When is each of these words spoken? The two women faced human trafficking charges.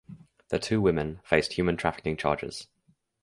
The 0.49 0.57
two 0.57 0.81
women 0.81 1.19
faced 1.23 1.53
human 1.53 1.77
trafficking 1.77 2.17
charges. 2.17 2.65